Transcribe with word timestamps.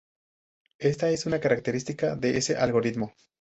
Esta 0.79 1.11
es 1.11 1.27
una 1.27 1.39
característica 1.39 2.15
de 2.15 2.35
este 2.37 2.55
algoritmo. 2.55 3.13